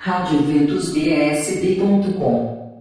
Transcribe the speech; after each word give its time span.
radioventusbsb.com 0.00 2.78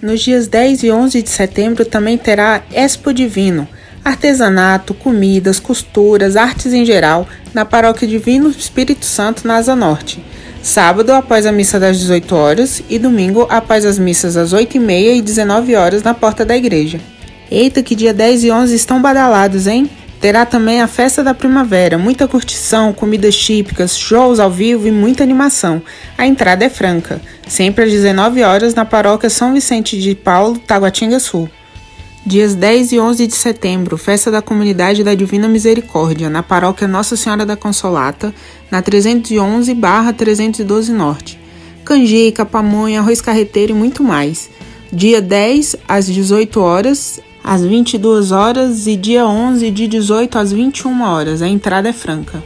Nos 0.00 0.22
dias 0.22 0.48
10 0.48 0.84
e 0.84 0.90
11 0.90 1.22
de 1.22 1.28
setembro 1.28 1.84
também 1.84 2.16
terá 2.16 2.62
Expo 2.72 3.12
Divino, 3.12 3.68
artesanato, 4.02 4.94
comidas, 4.94 5.60
costuras, 5.60 6.34
artes 6.34 6.72
em 6.72 6.86
geral, 6.86 7.28
na 7.52 7.66
Paróquia 7.66 8.08
Divino 8.08 8.48
Espírito 8.48 9.04
Santo, 9.04 9.46
na 9.46 9.56
Asa 9.56 9.76
Norte. 9.76 10.24
Sábado, 10.62 11.12
após 11.12 11.44
a 11.44 11.52
missa 11.52 11.78
das 11.78 11.98
18 11.98 12.34
horas, 12.34 12.82
e 12.88 12.98
domingo, 12.98 13.46
após 13.50 13.84
as 13.84 13.98
missas 13.98 14.32
das 14.32 14.54
8 14.54 14.78
e 14.78 14.80
meia 14.80 15.12
e 15.12 15.20
19 15.20 15.76
horas, 15.76 16.02
na 16.02 16.14
porta 16.14 16.42
da 16.42 16.56
igreja. 16.56 16.98
Eita, 17.50 17.82
que 17.82 17.94
dia 17.94 18.14
10 18.14 18.44
e 18.44 18.50
11 18.50 18.74
estão 18.74 19.02
badalados, 19.02 19.66
hein? 19.66 19.90
Terá 20.22 20.46
também 20.46 20.80
a 20.80 20.86
festa 20.86 21.22
da 21.24 21.34
primavera, 21.34 21.98
muita 21.98 22.28
curtição, 22.28 22.92
comidas 22.92 23.36
típicas, 23.36 23.98
shows 23.98 24.38
ao 24.38 24.48
vivo 24.48 24.86
e 24.86 24.92
muita 24.92 25.24
animação. 25.24 25.82
A 26.16 26.24
entrada 26.24 26.64
é 26.64 26.68
franca, 26.68 27.20
sempre 27.48 27.86
às 27.86 27.90
19 27.90 28.40
horas 28.44 28.72
na 28.72 28.84
paróquia 28.84 29.28
São 29.28 29.52
Vicente 29.52 30.00
de 30.00 30.14
Paulo, 30.14 30.60
Taguatinga 30.60 31.18
Sul. 31.18 31.50
Dias 32.24 32.54
10 32.54 32.92
e 32.92 33.00
11 33.00 33.26
de 33.26 33.34
setembro, 33.34 33.98
festa 33.98 34.30
da 34.30 34.40
comunidade 34.40 35.02
da 35.02 35.12
Divina 35.12 35.48
Misericórdia, 35.48 36.30
na 36.30 36.40
paróquia 36.40 36.86
Nossa 36.86 37.16
Senhora 37.16 37.44
da 37.44 37.56
Consolata, 37.56 38.32
na 38.70 38.80
311/312 38.80 40.92
Norte. 40.92 41.36
Canjica, 41.84 42.46
pamonha, 42.46 43.00
arroz 43.00 43.20
carreteiro 43.20 43.72
e 43.72 43.74
muito 43.74 44.04
mais. 44.04 44.48
Dia 44.92 45.20
10 45.20 45.74
às 45.88 46.06
18 46.06 46.60
horas, 46.60 47.20
às 47.42 47.62
22 47.62 48.30
horas 48.32 48.86
e 48.86 48.96
dia 48.96 49.26
11 49.26 49.70
de 49.70 49.88
18 49.88 50.38
às 50.38 50.52
21 50.52 51.02
horas. 51.02 51.42
A 51.42 51.48
entrada 51.48 51.88
é 51.88 51.92
franca. 51.92 52.42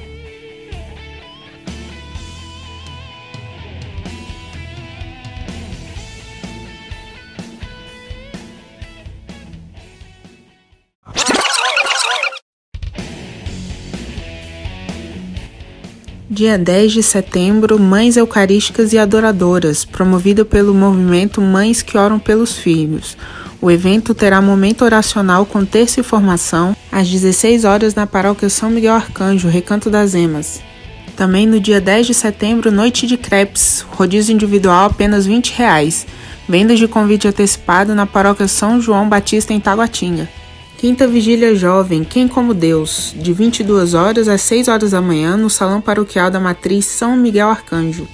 Dia 16.37 16.59
10 16.59 16.93
de 16.93 17.03
setembro, 17.03 17.79
Mães 17.79 18.19
Eucarísticas 18.19 18.93
e 18.93 18.99
Adoradoras, 18.99 19.87
promovido 19.87 20.45
pelo 20.45 20.75
movimento 20.75 21.41
Mães 21.41 21.81
que 21.81 21.97
Oram 21.97 22.19
pelos 22.19 22.59
Filhos. 22.59 23.17
O 23.67 23.71
evento 23.73 24.15
terá 24.15 24.41
momento 24.41 24.85
oracional 24.85 25.45
com 25.45 25.65
terça 25.65 25.99
e 25.99 26.05
formação 26.05 26.77
às 26.93 27.09
16 27.09 27.65
horas 27.65 27.97
na 27.97 28.07
paróquia 28.07 28.49
São 28.49 28.71
Miguel 28.71 28.95
Arcanjo, 28.95 29.49
Recanto 29.49 29.91
das 29.91 30.15
Emas. 30.15 30.63
Também 31.17 31.49
no 31.49 31.59
dia 31.59 31.81
10 31.81 32.07
de 32.07 32.15
setembro, 32.15 32.71
noite 32.71 33.09
de 33.09 33.17
crepes, 33.17 33.85
rodízio 33.91 34.33
individual 34.33 34.87
apenas 34.87 35.27
20 35.27 35.53
reais. 35.55 36.07
Vendas 36.49 36.79
de 36.79 36.87
convite 36.87 37.27
antecipado 37.27 37.93
na 37.93 38.07
paróquia 38.07 38.47
São 38.47 38.81
João 38.81 39.09
Batista 39.09 39.53
em 39.53 39.59
Taguatinga. 39.59 40.29
Quinta 40.79 41.09
Vigília 41.09 41.53
Jovem, 41.57 42.05
Quem 42.05 42.29
como 42.29 42.55
Deus, 42.55 43.17
de 43.17 43.33
22 43.33 43.95
horas 43.95 44.29
às 44.29 44.43
6 44.43 44.69
horas 44.69 44.93
da 44.93 45.03
manhã 45.03 45.37
no 45.37 45.51
Salão 45.51 45.81
Paroquial 45.81 46.31
da 46.31 46.39
Matriz 46.39 46.85
São 46.85 47.17
Miguel 47.17 47.49
Arcanjo. 47.49 48.07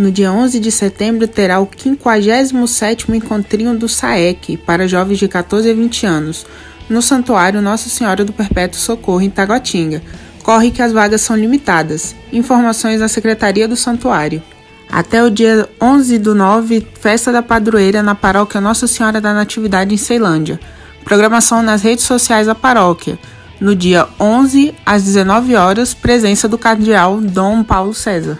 No 0.00 0.10
dia 0.10 0.32
11 0.32 0.58
de 0.60 0.72
setembro 0.72 1.28
terá 1.28 1.60
o 1.60 1.66
57º 1.66 3.14
Encontrinho 3.14 3.76
do 3.76 3.86
SAEC 3.86 4.56
para 4.56 4.88
jovens 4.88 5.18
de 5.18 5.28
14 5.28 5.70
a 5.70 5.74
20 5.74 6.06
anos, 6.06 6.46
no 6.88 7.02
Santuário 7.02 7.60
Nossa 7.60 7.90
Senhora 7.90 8.24
do 8.24 8.32
Perpétuo 8.32 8.80
Socorro, 8.80 9.20
em 9.20 9.28
Taguatinga. 9.28 10.02
Corre 10.42 10.70
que 10.70 10.80
as 10.80 10.90
vagas 10.90 11.20
são 11.20 11.36
limitadas. 11.36 12.16
Informações 12.32 13.00
na 13.00 13.08
Secretaria 13.08 13.68
do 13.68 13.76
Santuário. 13.76 14.42
Até 14.90 15.22
o 15.22 15.28
dia 15.28 15.68
11 15.78 16.18
do 16.18 16.34
9, 16.34 16.88
Festa 16.98 17.30
da 17.30 17.42
Padroeira 17.42 18.02
na 18.02 18.14
Paróquia 18.14 18.58
Nossa 18.58 18.86
Senhora 18.86 19.20
da 19.20 19.34
Natividade 19.34 19.92
em 19.92 19.98
Ceilândia. 19.98 20.58
Programação 21.04 21.62
nas 21.62 21.82
redes 21.82 22.06
sociais 22.06 22.46
da 22.46 22.54
paróquia. 22.54 23.18
No 23.60 23.76
dia 23.76 24.08
11, 24.18 24.74
às 24.86 25.02
19 25.02 25.56
horas, 25.56 25.92
presença 25.92 26.48
do 26.48 26.56
cardeal 26.56 27.20
Dom 27.20 27.62
Paulo 27.62 27.92
César. 27.92 28.38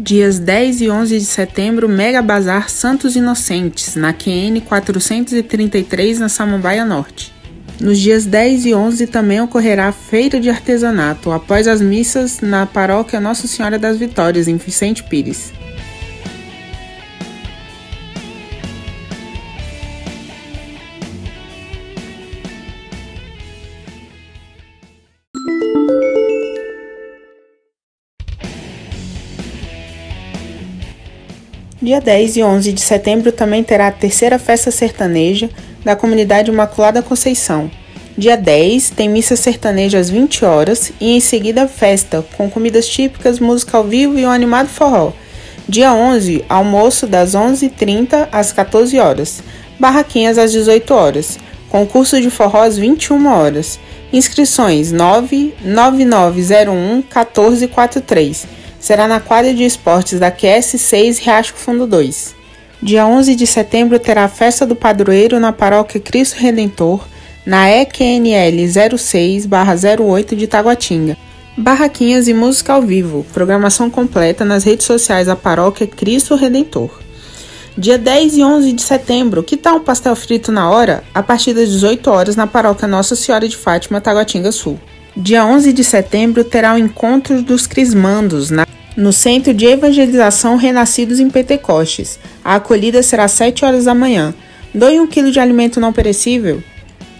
Dias 0.00 0.38
10 0.38 0.82
e 0.82 0.88
11 0.88 1.18
de 1.18 1.24
setembro, 1.24 1.88
Mega 1.88 2.22
Bazar 2.22 2.70
Santos 2.70 3.16
Inocentes, 3.16 3.96
na 3.96 4.12
QN 4.12 4.60
433, 4.64 6.20
na 6.20 6.28
Samambaia 6.28 6.84
Norte. 6.84 7.34
Nos 7.80 7.98
dias 7.98 8.24
10 8.24 8.66
e 8.66 8.74
11 8.74 9.08
também 9.08 9.40
ocorrerá 9.40 9.90
Feira 9.90 10.38
de 10.38 10.48
Artesanato, 10.48 11.32
após 11.32 11.66
as 11.66 11.80
missas 11.80 12.40
na 12.40 12.64
paróquia 12.64 13.20
Nossa 13.20 13.48
Senhora 13.48 13.76
das 13.76 13.98
Vitórias, 13.98 14.46
em 14.46 14.56
Vicente 14.56 15.02
Pires. 15.02 15.52
Dia 31.88 32.02
10 32.02 32.36
e 32.36 32.42
11 32.42 32.72
de 32.74 32.82
setembro 32.82 33.32
também 33.32 33.64
terá 33.64 33.86
a 33.86 33.90
terceira 33.90 34.38
festa 34.38 34.70
sertaneja 34.70 35.48
da 35.82 35.96
comunidade 35.96 36.50
Imaculada 36.50 37.00
Conceição. 37.00 37.70
Dia 38.14 38.36
10 38.36 38.90
tem 38.90 39.08
missa 39.08 39.34
sertaneja 39.36 39.98
às 39.98 40.10
20 40.10 40.44
horas 40.44 40.92
e 41.00 41.16
em 41.16 41.20
seguida 41.20 41.66
festa 41.66 42.22
com 42.36 42.50
comidas 42.50 42.86
típicas, 42.86 43.40
música 43.40 43.78
ao 43.78 43.84
vivo 43.84 44.18
e 44.18 44.26
um 44.26 44.30
animado 44.30 44.68
forró. 44.68 45.14
Dia 45.66 45.94
11, 45.94 46.44
almoço 46.46 47.06
das 47.06 47.34
11h30 47.34 48.28
às 48.30 48.52
14 48.52 48.98
horas. 48.98 49.42
Barraquinhas 49.80 50.36
às 50.36 50.52
18 50.52 50.92
horas. 50.92 51.38
Concurso 51.70 52.20
de 52.20 52.28
forró 52.28 52.64
às 52.64 52.76
21 52.76 53.26
horas. 53.26 53.80
Inscrições 54.12 54.92
99901 54.92 56.96
1443 56.96 58.58
será 58.80 59.08
na 59.08 59.20
quadra 59.20 59.52
de 59.52 59.64
esportes 59.64 60.18
da 60.18 60.30
QS6 60.30 61.20
Riacho 61.20 61.54
Fundo 61.54 61.86
2. 61.86 62.34
Dia 62.80 63.06
11 63.06 63.34
de 63.34 63.46
setembro 63.46 63.98
terá 63.98 64.24
a 64.24 64.28
festa 64.28 64.64
do 64.64 64.76
padroeiro 64.76 65.40
na 65.40 65.52
paróquia 65.52 66.00
Cristo 66.00 66.36
Redentor, 66.36 67.04
na 67.44 67.68
EQNL 67.68 68.68
06/08 68.68 70.36
de 70.36 70.46
Taguatinga. 70.46 71.16
Barraquinhas 71.56 72.28
e 72.28 72.34
música 72.34 72.74
ao 72.74 72.82
vivo, 72.82 73.26
programação 73.32 73.90
completa 73.90 74.44
nas 74.44 74.62
redes 74.62 74.86
sociais 74.86 75.26
da 75.26 75.34
paróquia 75.34 75.88
Cristo 75.88 76.36
Redentor. 76.36 77.00
Dia 77.76 77.98
10 77.98 78.36
e 78.36 78.42
11 78.44 78.72
de 78.72 78.82
setembro, 78.82 79.42
que 79.42 79.56
tal 79.56 79.78
um 79.78 79.80
pastel 79.80 80.14
frito 80.14 80.52
na 80.52 80.70
hora? 80.70 81.02
A 81.12 81.22
partir 81.22 81.54
das 81.54 81.68
18 81.68 82.08
horas 82.10 82.36
na 82.36 82.46
paróquia 82.46 82.86
Nossa 82.86 83.16
Senhora 83.16 83.48
de 83.48 83.56
Fátima, 83.56 84.00
Taguatinga 84.00 84.52
Sul. 84.52 84.78
Dia 85.16 85.44
11 85.44 85.72
de 85.72 85.82
setembro 85.82 86.44
terá 86.44 86.74
o 86.74 86.78
encontro 86.78 87.42
dos 87.42 87.66
Crismandos 87.66 88.50
na, 88.50 88.64
no 88.98 89.12
Centro 89.12 89.54
de 89.54 89.64
Evangelização 89.64 90.56
Renascidos 90.56 91.20
em 91.20 91.30
Pentecostes. 91.30 92.18
A 92.44 92.56
acolhida 92.56 93.00
será 93.00 93.24
às 93.24 93.32
7 93.32 93.64
horas 93.64 93.84
da 93.84 93.94
manhã. 93.94 94.34
Doe 94.74 94.98
um 94.98 95.06
quilo 95.06 95.30
de 95.30 95.38
alimento 95.38 95.78
não 95.78 95.92
perecível. 95.92 96.60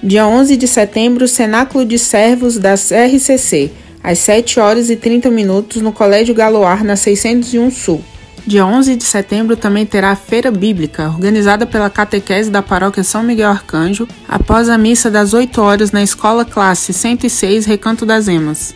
Dia 0.03 0.27
11 0.27 0.57
de 0.57 0.67
setembro, 0.67 1.29
Cenáculo 1.29 1.85
de 1.85 1.97
Servos 1.97 2.59
da 2.59 2.75
RCC, 2.75 3.71
às 4.03 4.19
7 4.19 4.59
horas 4.59 4.91
e 4.91 4.97
30 4.97 5.31
minutos 5.31 5.81
no 5.81 5.93
Colégio 5.93 6.35
Galoar, 6.35 6.83
na 6.83 6.97
601 6.97 7.71
Sul. 7.71 8.03
Dia 8.45 8.67
11 8.67 8.97
de 8.97 9.05
setembro 9.05 9.57
também 9.57 9.87
terá 9.87 10.11
a 10.11 10.17
Feira 10.17 10.51
Bíblica, 10.51 11.09
organizada 11.09 11.65
pela 11.65 11.89
catequese 11.89 12.51
da 12.51 12.61
Paróquia 12.61 13.05
São 13.05 13.23
Miguel 13.23 13.51
Arcanjo, 13.51 14.09
após 14.29 14.69
a 14.69 14.77
missa 14.77 15.13
das 15.13 15.33
8 15.33 15.61
horas 15.61 15.93
na 15.93 16.03
Escola 16.03 16.45
Classe 16.45 16.93
106 16.93 17.67
Recanto 17.67 18.05
das 18.05 18.27
Emas. 18.27 18.75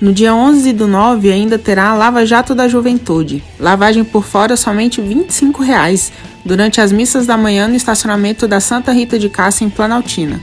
No 0.00 0.14
dia 0.14 0.34
11 0.34 0.72
do 0.72 0.86
9 0.86 1.30
ainda 1.30 1.58
terá 1.58 1.90
a 1.90 1.94
Lava 1.94 2.24
Jato 2.24 2.54
da 2.54 2.66
Juventude, 2.66 3.44
lavagem 3.58 4.02
por 4.02 4.24
fora 4.24 4.56
somente 4.56 4.98
25 4.98 5.62
reais, 5.62 6.10
durante 6.42 6.80
as 6.80 6.90
missas 6.90 7.26
da 7.26 7.36
manhã 7.36 7.68
no 7.68 7.76
estacionamento 7.76 8.48
da 8.48 8.60
Santa 8.60 8.92
Rita 8.92 9.18
de 9.18 9.28
Cássia 9.28 9.66
em 9.66 9.68
Planaltina. 9.68 10.40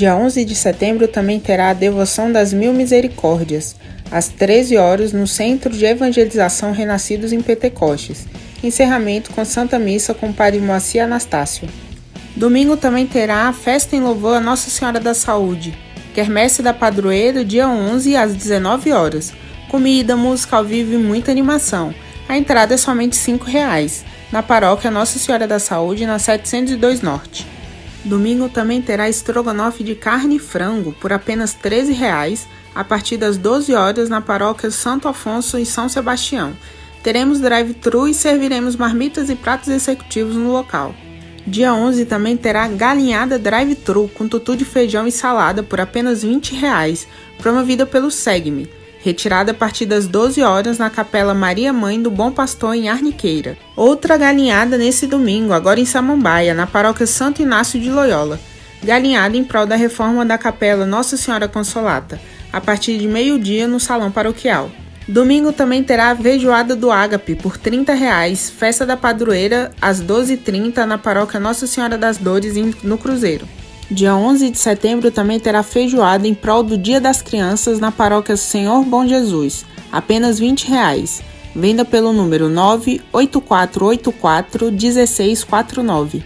Dia 0.00 0.16
11 0.16 0.46
de 0.46 0.54
setembro 0.54 1.06
também 1.06 1.38
terá 1.38 1.68
a 1.68 1.74
Devoção 1.74 2.32
das 2.32 2.54
Mil 2.54 2.72
Misericórdias, 2.72 3.76
às 4.10 4.28
13 4.28 4.78
horas, 4.78 5.12
no 5.12 5.26
Centro 5.26 5.68
de 5.68 5.84
Evangelização 5.84 6.72
Renascidos 6.72 7.34
em 7.34 7.42
Pentecostes. 7.42 8.26
Encerramento 8.64 9.30
com 9.30 9.44
Santa 9.44 9.78
Missa 9.78 10.14
com 10.14 10.32
Padre 10.32 10.58
Moacir 10.58 11.04
Anastácio. 11.04 11.68
Domingo 12.34 12.78
também 12.78 13.06
terá 13.06 13.46
a 13.46 13.52
festa 13.52 13.94
em 13.94 14.00
louvor 14.00 14.38
a 14.38 14.40
Nossa 14.40 14.70
Senhora 14.70 14.98
da 14.98 15.12
Saúde, 15.12 15.76
Quermesse 16.14 16.62
da 16.62 16.72
Padroeira, 16.72 17.44
dia 17.44 17.68
11 17.68 18.16
às 18.16 18.34
19 18.34 18.92
horas. 18.92 19.34
Comida, 19.70 20.16
música 20.16 20.56
ao 20.56 20.64
vivo 20.64 20.94
e 20.94 20.96
muita 20.96 21.30
animação. 21.30 21.94
A 22.26 22.38
entrada 22.38 22.72
é 22.72 22.78
somente 22.78 23.18
R$ 23.18 23.36
5,00, 23.36 24.00
na 24.32 24.42
paróquia 24.42 24.90
Nossa 24.90 25.18
Senhora 25.18 25.46
da 25.46 25.58
Saúde, 25.58 26.06
na 26.06 26.18
702 26.18 27.02
Norte. 27.02 27.59
Domingo 28.04 28.48
também 28.48 28.80
terá 28.80 29.08
estrogonofe 29.08 29.84
de 29.84 29.94
carne 29.94 30.36
e 30.36 30.38
frango 30.38 30.92
por 30.92 31.12
apenas 31.12 31.52
R$ 31.52 31.70
13,00, 31.70 32.46
a 32.74 32.82
partir 32.82 33.16
das 33.16 33.36
12 33.36 33.74
horas 33.74 34.08
na 34.08 34.20
paróquia 34.20 34.70
Santo 34.70 35.06
Afonso 35.06 35.58
em 35.58 35.64
São 35.64 35.88
Sebastião. 35.88 36.54
Teremos 37.02 37.40
drive-thru 37.40 38.08
e 38.08 38.14
serviremos 38.14 38.76
marmitas 38.76 39.28
e 39.28 39.34
pratos 39.34 39.68
executivos 39.68 40.34
no 40.34 40.50
local. 40.50 40.94
Dia 41.46 41.74
11 41.74 42.04
também 42.04 42.36
terá 42.36 42.68
galinhada 42.68 43.38
drive-thru 43.38 44.08
com 44.14 44.28
tutu 44.28 44.56
de 44.56 44.64
feijão 44.64 45.06
e 45.06 45.12
salada 45.12 45.62
por 45.62 45.80
apenas 45.80 46.22
20 46.22 46.54
reais, 46.54 47.06
promovida 47.38 47.86
pelo 47.86 48.10
Segme, 48.10 48.70
retirada 49.02 49.52
a 49.52 49.54
partir 49.54 49.86
das 49.86 50.06
12 50.06 50.42
horas 50.42 50.78
na 50.78 50.90
Capela 50.90 51.34
Maria 51.34 51.72
Mãe 51.72 52.00
do 52.00 52.10
Bom 52.10 52.30
Pastor 52.30 52.74
em 52.74 52.88
Arniqueira. 52.88 53.56
Outra 53.74 54.16
galinhada 54.16 54.76
nesse 54.76 55.06
domingo, 55.06 55.52
agora 55.52 55.80
em 55.80 55.86
Samambaia, 55.86 56.54
na 56.54 56.66
paróquia 56.66 57.06
Santo 57.06 57.42
Inácio 57.42 57.80
de 57.80 57.90
Loyola. 57.90 58.38
Galinhada 58.82 59.36
em 59.36 59.44
prol 59.44 59.66
da 59.66 59.76
reforma 59.76 60.24
da 60.24 60.38
Capela 60.38 60.86
Nossa 60.86 61.16
Senhora 61.16 61.48
Consolata, 61.48 62.20
a 62.52 62.60
partir 62.60 62.98
de 62.98 63.06
meio-dia 63.06 63.66
no 63.66 63.80
Salão 63.80 64.10
Paroquial. 64.10 64.70
Domingo 65.08 65.52
também 65.52 65.82
terá 65.82 66.10
a 66.10 66.16
Feijoada 66.16 66.76
do 66.76 66.90
Ágape 66.90 67.34
por 67.34 67.56
30 67.58 67.92
reais, 67.94 68.48
festa 68.48 68.86
da 68.86 68.96
padroeira 68.96 69.72
às 69.80 70.00
12h30 70.00 70.84
na 70.84 70.96
paróquia 70.96 71.40
Nossa 71.40 71.66
Senhora 71.66 71.98
das 71.98 72.16
Dores 72.16 72.54
no 72.82 72.96
Cruzeiro. 72.96 73.46
Dia 73.90 74.14
11 74.14 74.50
de 74.50 74.58
setembro 74.58 75.10
também 75.10 75.40
terá 75.40 75.62
feijoada 75.62 76.28
em 76.28 76.34
prol 76.34 76.62
do 76.62 76.78
Dia 76.78 77.00
das 77.00 77.20
Crianças 77.20 77.80
na 77.80 77.90
paróquia 77.90 78.36
Senhor 78.36 78.84
Bom 78.84 79.06
Jesus, 79.06 79.64
apenas 79.90 80.38
20 80.38 80.68
reais. 80.68 81.22
Venda 81.56 81.84
pelo 81.84 82.12
número 82.12 82.48
98484 82.48 84.70
1649. 84.70 86.22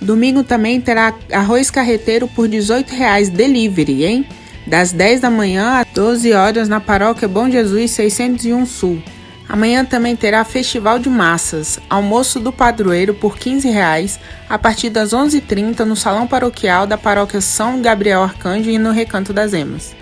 Domingo 0.00 0.44
também 0.44 0.80
terá 0.80 1.14
arroz 1.32 1.70
carreteiro 1.70 2.28
por 2.28 2.46
18 2.46 2.90
reais 2.90 3.30
delivery, 3.30 4.04
hein? 4.04 4.26
das 4.66 4.92
10 4.92 5.20
da 5.20 5.30
manhã 5.30 5.80
às 5.80 5.86
12 5.94 6.32
horas 6.32 6.68
na 6.68 6.80
Paróquia 6.80 7.26
Bom 7.26 7.50
Jesus 7.50 7.90
601 7.92 8.66
Sul. 8.66 9.02
Amanhã 9.50 9.84
também 9.84 10.14
terá 10.14 10.44
Festival 10.44 11.00
de 11.00 11.08
Massas, 11.08 11.80
almoço 11.90 12.38
do 12.38 12.52
padroeiro 12.52 13.12
por 13.12 13.36
15 13.36 13.68
reais, 13.68 14.20
a 14.48 14.56
partir 14.56 14.90
das 14.90 15.10
11h30 15.10 15.80
no 15.80 15.96
Salão 15.96 16.24
Paroquial 16.24 16.86
da 16.86 16.96
Paróquia 16.96 17.40
São 17.40 17.82
Gabriel 17.82 18.22
Arcanjo 18.22 18.70
e 18.70 18.78
no 18.78 18.92
Recanto 18.92 19.32
das 19.32 19.52
Emas. 19.52 19.92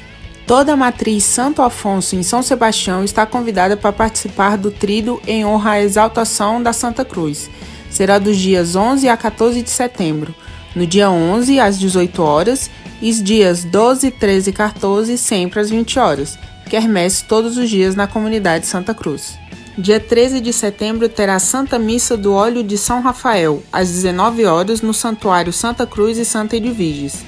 Toda 0.46 0.74
a 0.74 0.76
matriz 0.76 1.24
Santo 1.24 1.62
Afonso 1.62 2.14
em 2.14 2.22
São 2.22 2.42
Sebastião 2.42 3.02
está 3.02 3.24
convidada 3.24 3.74
para 3.74 3.90
participar 3.90 4.58
do 4.58 4.70
trido 4.70 5.18
em 5.26 5.46
honra 5.46 5.72
à 5.72 5.80
exaltação 5.80 6.62
da 6.62 6.74
Santa 6.74 7.02
Cruz. 7.02 7.48
Será 7.88 8.18
dos 8.18 8.36
dias 8.36 8.76
11 8.76 9.08
a 9.08 9.16
14 9.16 9.62
de 9.62 9.70
setembro. 9.70 10.34
No 10.76 10.86
dia 10.86 11.10
11, 11.10 11.58
às 11.58 11.78
18 11.78 12.22
horas, 12.22 12.70
e 13.00 13.08
os 13.10 13.22
dias 13.22 13.64
12, 13.64 14.10
13 14.10 14.50
e 14.50 14.52
14, 14.52 15.16
sempre 15.16 15.58
às 15.58 15.70
20 15.70 15.98
horas. 15.98 16.38
Quermesse 16.68 17.24
todos 17.24 17.56
os 17.56 17.70
dias 17.70 17.94
na 17.94 18.06
comunidade 18.06 18.66
Santa 18.66 18.92
Cruz. 18.92 19.38
Dia 19.76 19.98
13 19.98 20.40
de 20.40 20.52
setembro 20.52 21.08
terá 21.08 21.38
Santa 21.38 21.78
Missa 21.78 22.16
do 22.16 22.32
Óleo 22.32 22.62
de 22.62 22.76
São 22.76 23.00
Rafael, 23.00 23.62
às 23.72 23.88
19 23.88 24.44
horas, 24.44 24.82
no 24.82 24.92
Santuário 24.92 25.52
Santa 25.52 25.86
Cruz 25.86 26.18
e 26.18 26.24
Santa 26.24 26.56
Edviges. 26.56 27.24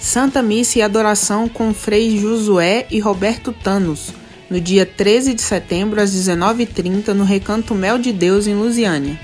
Santa 0.00 0.40
Missa 0.42 0.78
e 0.78 0.82
Adoração 0.82 1.48
com 1.48 1.74
Frei 1.74 2.16
Josué 2.18 2.86
e 2.90 3.00
Roberto 3.00 3.52
Tanos, 3.52 4.12
no 4.48 4.60
dia 4.60 4.86
13 4.86 5.34
de 5.34 5.42
setembro, 5.42 6.00
às 6.00 6.12
19h30, 6.12 7.08
no 7.08 7.24
Recanto 7.24 7.74
Mel 7.74 7.98
de 7.98 8.12
Deus, 8.12 8.46
em 8.46 8.54
Lusiânia. 8.54 9.18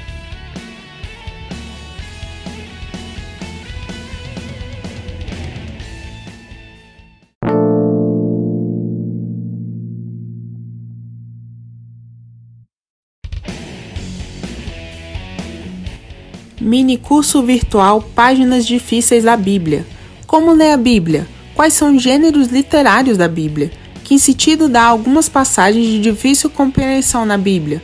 Mini 16.62 16.96
curso 16.96 17.42
virtual 17.42 18.00
Páginas 18.14 18.64
Difíceis 18.64 19.24
da 19.24 19.36
Bíblia. 19.36 19.84
Como 20.28 20.52
ler 20.52 20.70
a 20.70 20.76
Bíblia? 20.76 21.26
Quais 21.56 21.74
são 21.74 21.96
os 21.96 22.00
gêneros 22.00 22.46
literários 22.48 23.18
da 23.18 23.26
Bíblia? 23.26 23.72
Que 24.04 24.16
sentido 24.16 24.68
dá 24.68 24.84
algumas 24.84 25.28
passagens 25.28 25.84
de 25.84 26.00
difícil 26.00 26.48
compreensão 26.48 27.26
na 27.26 27.36
Bíblia? 27.36 27.82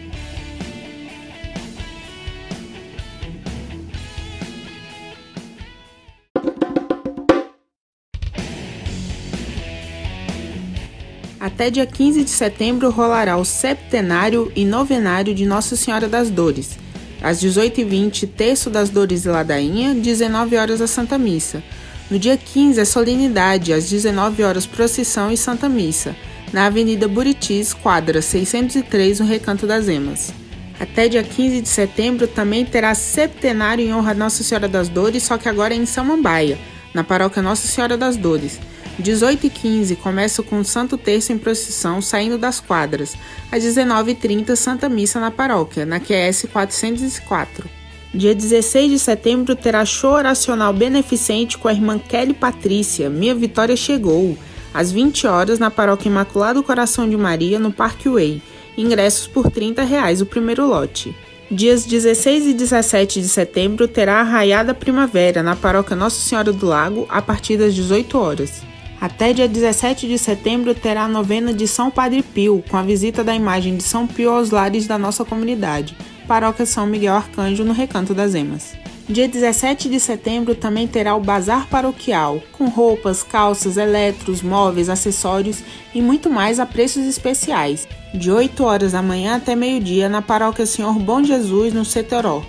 Até 11.38 11.70
dia 11.70 11.86
15 11.86 12.24
de 12.24 12.30
setembro 12.30 12.90
rolará 12.90 13.36
o 13.36 13.44
septenário 13.44 14.50
e 14.56 14.64
novenário 14.64 15.32
de 15.32 15.46
Nossa 15.46 15.76
Senhora 15.76 16.08
das 16.08 16.28
Dores 16.28 16.76
às 17.22 17.40
18h20, 17.40 18.28
Terço 18.28 18.68
das 18.68 18.90
Dores 18.90 19.22
de 19.22 19.28
Ladainha, 19.28 19.94
19 19.94 20.56
horas 20.56 20.80
a 20.80 20.86
Santa 20.86 21.16
Missa. 21.16 21.62
No 22.10 22.18
dia 22.18 22.36
15, 22.36 22.80
a 22.80 22.84
solenidade, 22.84 23.72
às 23.72 23.88
19 23.88 24.42
horas, 24.42 24.66
procissão 24.66 25.30
e 25.30 25.36
Santa 25.36 25.68
Missa, 25.68 26.14
na 26.52 26.66
Avenida 26.66 27.08
Buritis, 27.08 27.72
quadra 27.72 28.20
603, 28.20 29.20
no 29.20 29.26
Recanto 29.26 29.66
das 29.66 29.88
Emas. 29.88 30.34
Até 30.78 31.08
dia 31.08 31.22
15 31.22 31.60
de 31.60 31.68
setembro 31.68 32.26
também 32.26 32.64
terá 32.64 32.94
septenário 32.94 33.84
em 33.84 33.94
honra 33.94 34.10
a 34.10 34.14
Nossa 34.14 34.42
Senhora 34.42 34.68
das 34.68 34.88
Dores, 34.88 35.22
só 35.22 35.38
que 35.38 35.48
agora 35.48 35.72
é 35.72 35.76
em 35.76 35.86
Samambaia, 35.86 36.58
na 36.92 37.04
paróquia 37.04 37.40
Nossa 37.40 37.68
Senhora 37.68 37.96
das 37.96 38.16
Dores. 38.16 38.58
18 38.98 39.46
e 39.46 39.50
15 39.50 39.96
começa 39.96 40.42
com 40.42 40.60
o 40.60 40.64
Santo 40.64 40.98
Terço 40.98 41.32
em 41.32 41.38
procissão 41.38 42.02
saindo 42.02 42.36
das 42.36 42.60
quadras. 42.60 43.16
Às 43.50 43.62
19h30, 43.64 44.54
Santa 44.54 44.88
Missa 44.88 45.18
na 45.18 45.30
paróquia, 45.30 45.86
na 45.86 45.98
QS 45.98 46.46
404. 46.52 47.68
Dia 48.14 48.34
16 48.34 48.90
de 48.90 48.98
setembro 48.98 49.56
terá 49.56 49.86
show 49.86 50.12
oracional 50.12 50.72
beneficente 50.74 51.56
com 51.56 51.68
a 51.68 51.72
irmã 51.72 51.98
Kelly 51.98 52.34
Patrícia. 52.34 53.08
Minha 53.08 53.34
Vitória 53.34 53.74
chegou. 53.74 54.36
Às 54.74 54.92
20 54.92 55.26
horas 55.26 55.58
na 55.58 55.70
paróquia 55.70 56.10
Imaculado 56.10 56.62
Coração 56.62 57.08
de 57.08 57.16
Maria, 57.16 57.58
no 57.58 57.72
Parque 57.72 58.10
Way. 58.10 58.42
Ingressos 58.76 59.26
por 59.26 59.50
30 59.50 59.82
reais 59.82 60.20
o 60.20 60.26
primeiro 60.26 60.66
lote. 60.66 61.16
Dias 61.50 61.84
16 61.84 62.46
e 62.46 62.54
17 62.54 63.20
de 63.20 63.28
setembro 63.28 63.88
terá 63.88 64.20
a 64.20 64.22
Raiada 64.22 64.74
Primavera 64.74 65.42
na 65.42 65.56
paróquia 65.56 65.96
Nossa 65.96 66.20
Senhora 66.20 66.52
do 66.52 66.66
Lago 66.66 67.06
a 67.08 67.20
partir 67.20 67.56
das 67.56 67.74
18 67.74 68.18
horas. 68.18 68.71
Até 69.02 69.32
dia 69.32 69.48
17 69.48 70.06
de 70.06 70.16
setembro 70.16 70.76
terá 70.76 71.06
a 71.06 71.08
novena 71.08 71.52
de 71.52 71.66
São 71.66 71.90
Padre 71.90 72.22
Pio, 72.22 72.62
com 72.70 72.76
a 72.76 72.84
visita 72.84 73.24
da 73.24 73.34
imagem 73.34 73.76
de 73.76 73.82
São 73.82 74.06
Pio 74.06 74.30
aos 74.30 74.50
lares 74.50 74.86
da 74.86 74.96
nossa 74.96 75.24
comunidade, 75.24 75.96
Paróquia 76.28 76.64
São 76.64 76.86
Miguel 76.86 77.16
Arcanjo, 77.16 77.64
no 77.64 77.72
Recanto 77.72 78.14
das 78.14 78.32
Emas. 78.32 78.74
Dia 79.08 79.26
17 79.26 79.88
de 79.88 79.98
setembro 79.98 80.54
também 80.54 80.86
terá 80.86 81.16
o 81.16 81.20
Bazar 81.20 81.66
Paroquial, 81.66 82.40
com 82.52 82.68
roupas, 82.68 83.24
calças, 83.24 83.76
eletros, 83.76 84.40
móveis, 84.40 84.88
acessórios 84.88 85.64
e 85.92 86.00
muito 86.00 86.30
mais 86.30 86.60
a 86.60 86.64
preços 86.64 87.04
especiais, 87.04 87.88
de 88.14 88.30
8 88.30 88.62
horas 88.62 88.92
da 88.92 89.02
manhã 89.02 89.34
até 89.34 89.56
meio-dia 89.56 90.08
na 90.08 90.22
Paróquia 90.22 90.64
Senhor 90.64 90.96
Bom 91.00 91.24
Jesus, 91.24 91.74
no 91.74 91.84
Setoró. 91.84 92.44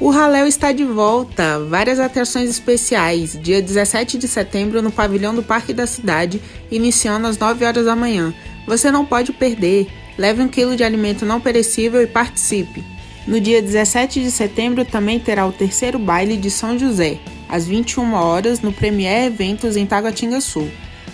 O 0.00 0.08
Raléu 0.08 0.46
está 0.46 0.72
de 0.72 0.82
volta! 0.82 1.60
Várias 1.60 2.00
atrações 2.00 2.48
especiais. 2.48 3.38
Dia 3.38 3.60
17 3.60 4.16
de 4.16 4.26
setembro 4.26 4.80
no 4.80 4.90
pavilhão 4.90 5.34
do 5.34 5.42
Parque 5.42 5.74
da 5.74 5.86
Cidade, 5.86 6.40
iniciando 6.70 7.26
às 7.26 7.36
9 7.36 7.66
horas 7.66 7.84
da 7.84 7.94
manhã. 7.94 8.32
Você 8.66 8.90
não 8.90 9.04
pode 9.04 9.30
perder. 9.34 9.88
Leve 10.16 10.40
um 10.40 10.48
quilo 10.48 10.74
de 10.74 10.82
alimento 10.82 11.26
não 11.26 11.38
perecível 11.38 12.00
e 12.00 12.06
participe. 12.06 12.82
No 13.26 13.38
dia 13.38 13.60
17 13.60 14.22
de 14.22 14.30
setembro 14.30 14.86
também 14.86 15.20
terá 15.20 15.46
o 15.46 15.52
terceiro 15.52 15.98
baile 15.98 16.38
de 16.38 16.50
São 16.50 16.78
José, 16.78 17.18
às 17.46 17.66
21 17.66 18.14
horas 18.14 18.62
no 18.62 18.72
Premier 18.72 19.26
Eventos 19.26 19.76
em 19.76 19.84
Taguatinga 19.84 20.40
Sul. 20.40 20.70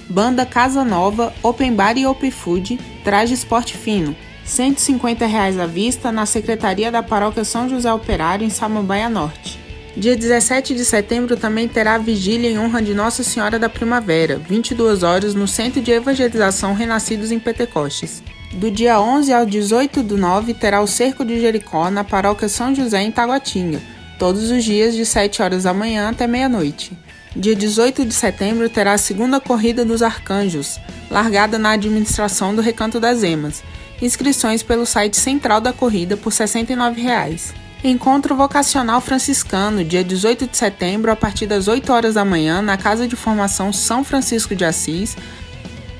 Banda 0.08 0.46
Casa 0.46 0.84
Nova, 0.84 1.34
Open 1.42 1.74
Bar 1.74 1.98
e 1.98 2.06
Open 2.06 2.30
Food, 2.30 2.78
traje 3.02 3.34
esporte 3.34 3.76
fino. 3.76 4.14
150 4.46 5.26
reais 5.26 5.58
à 5.58 5.66
vista 5.66 6.12
na 6.12 6.24
Secretaria 6.24 6.90
da 6.90 7.02
Paróquia 7.02 7.44
São 7.44 7.68
José 7.68 7.92
Operário, 7.92 8.46
em 8.46 8.50
Samambaia 8.50 9.08
Norte. 9.08 9.58
Dia 9.96 10.16
17 10.16 10.74
de 10.74 10.84
setembro 10.84 11.36
também 11.36 11.66
terá 11.66 11.98
vigília 11.98 12.50
em 12.50 12.58
honra 12.58 12.80
de 12.80 12.94
Nossa 12.94 13.24
Senhora 13.24 13.58
da 13.58 13.68
Primavera, 13.68 14.38
22 14.38 15.02
horas 15.02 15.34
no 15.34 15.48
Centro 15.48 15.80
de 15.80 15.90
Evangelização 15.90 16.74
Renascidos 16.74 17.32
em 17.32 17.38
Pentecostes. 17.38 18.22
Do 18.52 18.70
dia 18.70 19.00
11 19.00 19.32
ao 19.32 19.44
18 19.44 20.02
do 20.02 20.16
9 20.16 20.54
terá 20.54 20.80
o 20.80 20.86
Cerco 20.86 21.24
de 21.24 21.40
Jericó 21.40 21.90
na 21.90 22.04
Paróquia 22.04 22.48
São 22.48 22.74
José 22.74 23.02
em 23.02 23.10
Taguatinga, 23.10 23.80
todos 24.18 24.50
os 24.50 24.62
dias 24.62 24.94
de 24.94 25.04
7 25.04 25.42
horas 25.42 25.64
da 25.64 25.74
manhã 25.74 26.08
até 26.08 26.26
meia-noite. 26.26 26.92
Dia 27.34 27.56
18 27.56 28.04
de 28.04 28.14
setembro 28.14 28.68
terá 28.68 28.92
a 28.92 28.98
segunda 28.98 29.40
Corrida 29.40 29.84
dos 29.84 30.02
Arcanjos, 30.02 30.78
largada 31.10 31.58
na 31.58 31.70
administração 31.70 32.54
do 32.54 32.62
Recanto 32.62 33.00
das 33.00 33.22
Emas, 33.22 33.62
Inscrições 34.00 34.62
pelo 34.62 34.84
site 34.84 35.16
central 35.16 35.60
da 35.60 35.72
corrida 35.72 36.16
por 36.16 36.32
69 36.32 37.00
reais. 37.00 37.54
Encontro 37.82 38.36
Vocacional 38.36 39.00
Franciscano, 39.00 39.84
dia 39.84 40.04
18 40.04 40.48
de 40.48 40.56
setembro, 40.56 41.10
a 41.10 41.16
partir 41.16 41.46
das 41.46 41.68
8 41.68 41.92
horas 41.92 42.14
da 42.14 42.24
manhã, 42.24 42.60
na 42.60 42.76
Casa 42.76 43.06
de 43.06 43.16
Formação 43.16 43.72
São 43.72 44.02
Francisco 44.02 44.54
de 44.54 44.64
Assis, 44.64 45.16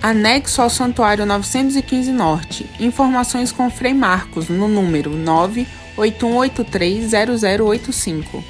anexo 0.03 0.61
ao 0.61 0.69
Santuário 0.69 1.25
915 1.25 2.13
Norte. 2.13 2.69
Informações 2.81 3.53
com 3.53 3.71
Frei 3.71 3.95
Marcos, 3.95 4.49
no 4.49 4.69
número 4.69 5.13
981830085. 5.97 8.43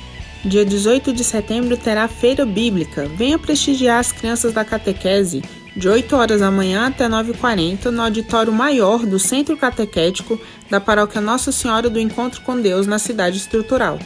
Dia 0.44 0.64
18 0.64 1.12
de 1.12 1.24
setembro 1.24 1.76
terá 1.76 2.08
Feira 2.08 2.46
Bíblica. 2.46 3.08
Venha 3.08 3.38
prestigiar 3.38 3.98
as 3.98 4.12
crianças 4.12 4.52
da 4.52 4.64
catequese 4.64 5.42
de 5.76 5.88
8 5.88 6.16
horas 6.16 6.40
da 6.40 6.50
manhã 6.50 6.86
até 6.86 7.06
9h40, 7.06 7.90
no 7.90 8.02
auditório 8.02 8.50
maior 8.50 9.04
do 9.04 9.18
Centro 9.18 9.56
Catequético 9.58 10.40
da 10.70 10.80
Paróquia 10.80 11.20
Nossa 11.20 11.52
Senhora 11.52 11.90
do 11.90 12.00
Encontro 12.00 12.40
com 12.40 12.58
Deus, 12.58 12.86
na 12.86 12.98
cidade 12.98 13.36
estrutural. 13.36 13.98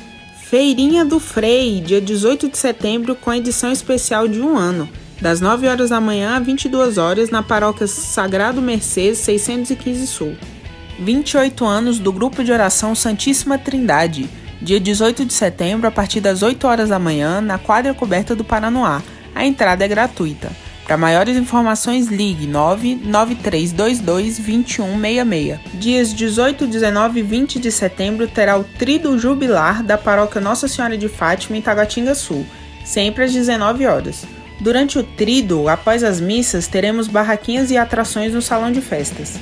Feirinha 0.43 1.05
do 1.05 1.21
Frei, 1.21 1.81
dia 1.81 2.01
18 2.01 2.49
de 2.49 2.59
setembro, 2.59 3.15
com 3.15 3.33
edição 3.33 3.71
especial 3.71 4.27
de 4.27 4.41
um 4.41 4.59
ano, 4.59 4.89
das 5.21 5.41
9 5.41 5.69
horas 5.69 5.91
da 5.91 6.01
manhã 6.01 6.35
a 6.35 6.41
22 6.41 6.99
horas, 6.99 7.31
na 7.31 7.41
Paróquia 7.41 7.87
Sagrado 7.87 8.61
Mercês 8.61 9.19
615 9.19 10.07
Sul. 10.09 10.37
28 10.99 11.65
anos 11.65 12.01
do 12.01 12.13
Grupo 12.13 12.43
de 12.43 12.51
Oração 12.51 12.97
Santíssima 12.97 13.57
Trindade, 13.57 14.29
dia 14.61 14.81
18 14.81 15.25
de 15.25 15.33
setembro, 15.33 15.87
a 15.87 15.91
partir 15.93 16.21
das 16.21 16.43
8 16.43 16.67
horas 16.67 16.89
da 16.89 16.99
manhã, 16.99 17.41
na 17.41 17.59
quadra 17.59 17.95
coberta 17.95 18.35
do 18.35 18.43
Paranoá. 18.43 19.01
A 19.33 19.47
entrada 19.47 19.85
é 19.85 19.89
gratuita. 19.89 20.51
Para 20.91 20.97
maiores 20.97 21.37
informações, 21.37 22.09
ligue 22.09 22.49
99322 22.49 24.01
2166. 24.01 25.61
Dias 25.75 26.13
18, 26.13 26.67
19 26.67 27.21
e 27.21 27.23
20 27.23 27.61
de 27.61 27.71
setembro 27.71 28.27
terá 28.27 28.59
o 28.59 28.65
Trido 28.65 29.17
Jubilar 29.17 29.85
da 29.85 29.97
Paróquia 29.97 30.41
Nossa 30.41 30.67
Senhora 30.67 30.99
de 30.99 31.09
Fátima 31.09 31.57
em 31.57 31.63
Taguatinga 31.63 32.13
Sul, 32.17 32.45
sempre 32.85 33.23
às 33.23 33.33
19 33.33 33.87
horas. 33.87 34.25
Durante 34.59 34.99
o 34.99 35.05
Trido, 35.05 35.69
após 35.69 36.03
as 36.03 36.21
missas, 36.21 36.67
teremos 36.67 37.07
barraquinhas 37.07 37.71
e 37.71 37.77
atrações 37.77 38.35
no 38.35 38.43
salão 38.43 38.73
de 38.73 38.81
festas. 38.81 39.39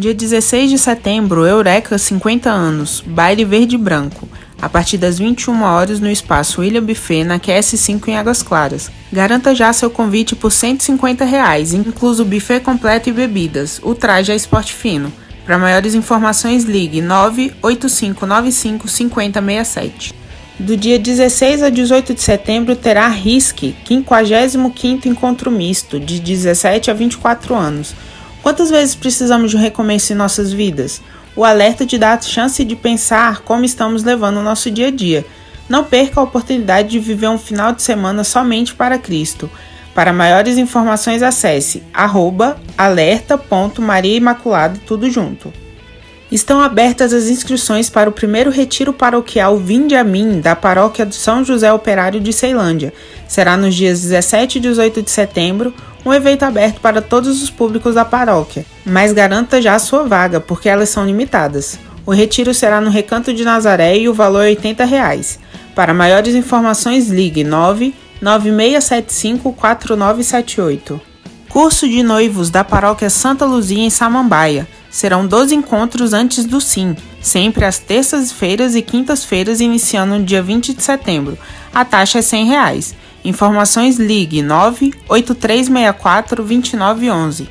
Dia 0.00 0.14
16 0.14 0.70
de 0.70 0.78
setembro, 0.78 1.44
Eureka 1.44 1.98
50 1.98 2.48
anos, 2.48 3.04
baile 3.06 3.44
verde 3.44 3.74
e 3.74 3.78
branco, 3.78 4.26
a 4.58 4.66
partir 4.66 4.96
das 4.96 5.18
21 5.18 5.62
horas 5.62 6.00
no 6.00 6.08
espaço 6.08 6.62
William 6.62 6.82
Buffet 6.82 7.22
na 7.22 7.38
QS5 7.38 8.08
em 8.08 8.16
Águas 8.16 8.42
Claras. 8.42 8.90
Garanta 9.12 9.54
já 9.54 9.70
seu 9.74 9.90
convite 9.90 10.34
por 10.34 10.50
150 10.50 11.22
reais, 11.26 11.74
incluso 11.74 12.24
buffet 12.24 12.60
completo 12.60 13.10
e 13.10 13.12
bebidas. 13.12 13.78
O 13.82 13.94
traje 13.94 14.32
é 14.32 14.34
esporte 14.34 14.72
fino. 14.72 15.12
Para 15.44 15.58
maiores 15.58 15.94
informações, 15.94 16.64
ligue 16.64 17.02
98595 17.02 18.88
5067. 18.88 20.14
Do 20.58 20.78
dia 20.78 20.98
16 20.98 21.62
a 21.62 21.68
18 21.68 22.14
de 22.14 22.22
setembro 22.22 22.74
terá 22.74 23.06
RISC, 23.06 23.76
55º 23.86 25.04
Encontro 25.04 25.50
Misto, 25.50 26.00
de 26.00 26.18
17 26.18 26.90
a 26.90 26.94
24 26.94 27.54
anos 27.54 27.94
Quantas 28.42 28.70
vezes 28.70 28.94
precisamos 28.94 29.50
de 29.50 29.56
um 29.56 29.60
recomeço 29.60 30.12
em 30.12 30.16
nossas 30.16 30.52
vidas? 30.52 31.02
O 31.36 31.44
alerta 31.44 31.84
te 31.84 31.98
dá 31.98 32.14
a 32.14 32.20
chance 32.20 32.64
de 32.64 32.74
pensar 32.74 33.40
como 33.40 33.64
estamos 33.64 34.02
levando 34.02 34.38
o 34.38 34.42
nosso 34.42 34.70
dia 34.70 34.88
a 34.88 34.90
dia. 34.90 35.26
Não 35.68 35.84
perca 35.84 36.18
a 36.18 36.24
oportunidade 36.24 36.88
de 36.88 36.98
viver 36.98 37.28
um 37.28 37.38
final 37.38 37.72
de 37.72 37.82
semana 37.82 38.24
somente 38.24 38.74
para 38.74 38.98
Cristo. 38.98 39.50
Para 39.94 40.12
maiores 40.12 40.56
informações, 40.56 41.22
acesse 41.22 41.82
arroba 41.92 42.58
alerta.mariaimaculada 42.78 44.80
tudo 44.86 45.10
junto. 45.10 45.52
Estão 46.30 46.60
abertas 46.60 47.12
as 47.12 47.28
inscrições 47.28 47.90
para 47.90 48.08
o 48.08 48.12
primeiro 48.12 48.50
retiro 48.50 48.92
paroquial 48.92 49.56
Vinde 49.56 49.96
a 49.96 50.04
Mim 50.04 50.40
da 50.40 50.54
paróquia 50.54 51.04
de 51.04 51.16
São 51.16 51.44
José 51.44 51.72
Operário 51.72 52.20
de 52.20 52.32
Ceilândia. 52.32 52.92
Será 53.26 53.56
nos 53.56 53.74
dias 53.74 54.02
17 54.02 54.58
e 54.58 54.60
18 54.60 55.02
de 55.02 55.10
setembro, 55.10 55.74
um 56.06 56.14
evento 56.14 56.44
aberto 56.44 56.80
para 56.80 57.02
todos 57.02 57.42
os 57.42 57.50
públicos 57.50 57.96
da 57.96 58.04
paróquia, 58.04 58.64
mas 58.84 59.12
garanta 59.12 59.60
já 59.60 59.74
a 59.74 59.80
sua 59.80 60.04
vaga, 60.04 60.38
porque 60.40 60.68
elas 60.68 60.88
são 60.88 61.04
limitadas. 61.04 61.76
O 62.06 62.12
retiro 62.12 62.54
será 62.54 62.80
no 62.80 62.90
Recanto 62.90 63.34
de 63.34 63.44
Nazaré 63.44 63.98
e 63.98 64.08
o 64.08 64.14
valor 64.14 64.44
é 64.44 64.50
80 64.50 64.84
reais. 64.84 65.40
Para 65.74 65.92
maiores 65.92 66.36
informações, 66.36 67.08
ligue 67.08 67.42
99675 67.42 69.52
4978. 69.52 71.00
Curso 71.48 71.88
de 71.88 72.02
noivos 72.02 72.50
da 72.50 72.62
Paróquia 72.62 73.08
Santa 73.10 73.44
Luzia 73.44 73.82
em 73.82 73.90
Samambaia. 73.90 74.68
Serão 74.90 75.26
12 75.26 75.54
encontros 75.54 76.12
antes 76.12 76.44
do 76.44 76.60
SIM, 76.60 76.96
sempre 77.22 77.64
às 77.64 77.78
terças-feiras 77.78 78.74
e 78.74 78.82
quintas-feiras, 78.82 79.60
iniciando 79.60 80.18
no 80.18 80.24
dia 80.24 80.42
20 80.42 80.74
de 80.74 80.82
setembro. 80.82 81.38
A 81.72 81.84
taxa 81.84 82.18
é 82.18 82.22
100 82.22 82.46
reais. 82.46 82.94
Informações 83.24 83.98
ligue 83.98 84.42
98364 84.42 86.42
2911. 86.42 87.48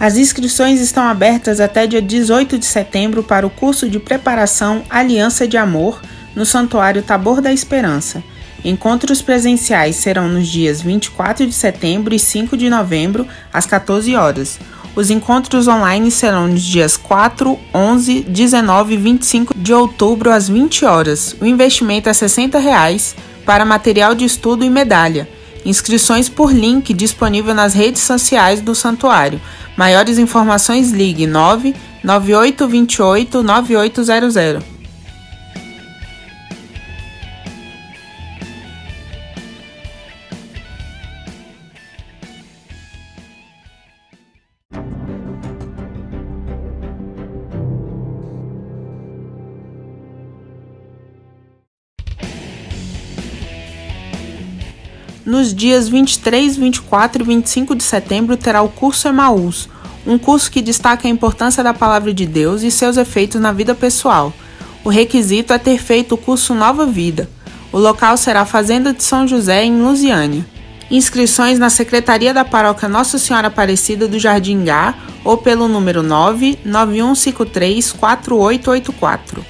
As 0.00 0.16
inscrições 0.16 0.80
estão 0.80 1.04
abertas 1.04 1.60
até 1.60 1.86
dia 1.86 2.02
18 2.02 2.58
de 2.58 2.66
setembro 2.66 3.22
para 3.22 3.46
o 3.46 3.50
curso 3.50 3.88
de 3.88 4.00
preparação 4.00 4.82
Aliança 4.90 5.46
de 5.46 5.56
Amor 5.56 6.00
no 6.34 6.44
Santuário 6.44 7.02
Tabor 7.02 7.40
da 7.40 7.52
Esperança. 7.52 8.24
Encontros 8.64 9.22
presenciais 9.22 9.96
serão 9.96 10.28
nos 10.28 10.48
dias 10.48 10.80
24 10.80 11.46
de 11.46 11.52
setembro 11.52 12.14
e 12.14 12.18
5 12.18 12.56
de 12.56 12.70
novembro, 12.70 13.26
às 13.52 13.66
14 13.66 14.16
horas. 14.16 14.58
Os 14.94 15.10
encontros 15.10 15.68
online 15.68 16.10
serão 16.10 16.48
nos 16.48 16.62
dias 16.62 16.96
4, 16.96 17.58
11, 17.74 18.20
19 18.28 18.94
e 18.94 18.96
25 18.96 19.54
de 19.56 19.72
outubro, 19.72 20.30
às 20.30 20.48
20 20.48 20.84
horas. 20.84 21.34
O 21.40 21.46
investimento 21.46 22.08
é 22.08 22.12
R$ 22.12 22.14
60. 22.14 22.58
Reais 22.58 23.16
para 23.46 23.64
material 23.64 24.14
de 24.14 24.24
estudo 24.24 24.64
e 24.64 24.70
medalha. 24.70 25.28
Inscrições 25.64 26.28
por 26.28 26.52
link 26.52 26.92
disponível 26.92 27.54
nas 27.54 27.72
redes 27.72 28.02
sociais 28.02 28.60
do 28.60 28.74
santuário. 28.74 29.40
Maiores 29.76 30.18
informações 30.18 30.90
ligue 30.90 31.26
9 31.26 31.74
9828 32.02 33.42
9800. 33.42 34.71
Nos 55.32 55.54
dias 55.54 55.88
23, 55.88 56.58
24 56.58 57.22
e 57.22 57.24
25 57.24 57.74
de 57.74 57.82
setembro 57.82 58.36
terá 58.36 58.60
o 58.60 58.68
curso 58.68 59.08
Emaús, 59.08 59.66
um 60.06 60.18
curso 60.18 60.50
que 60.50 60.60
destaca 60.60 61.08
a 61.08 61.10
importância 61.10 61.64
da 61.64 61.72
palavra 61.72 62.12
de 62.12 62.26
Deus 62.26 62.60
e 62.62 62.70
seus 62.70 62.98
efeitos 62.98 63.40
na 63.40 63.50
vida 63.50 63.74
pessoal. 63.74 64.30
O 64.84 64.90
requisito 64.90 65.54
é 65.54 65.58
ter 65.58 65.78
feito 65.78 66.16
o 66.16 66.18
curso 66.18 66.54
Nova 66.54 66.84
Vida. 66.84 67.30
O 67.72 67.78
local 67.78 68.18
será 68.18 68.42
a 68.42 68.44
Fazenda 68.44 68.92
de 68.92 69.02
São 69.02 69.26
José, 69.26 69.64
em 69.64 69.80
Lusiânia. 69.80 70.44
Inscrições 70.90 71.58
na 71.58 71.70
Secretaria 71.70 72.34
da 72.34 72.44
Paróquia 72.44 72.86
Nossa 72.86 73.16
Senhora 73.16 73.48
Aparecida 73.48 74.06
do 74.06 74.18
Jardim 74.18 74.62
Gá 74.62 74.96
ou 75.24 75.38
pelo 75.38 75.66
número 75.66 76.02
99153 76.02 77.90
4884. 77.92 79.42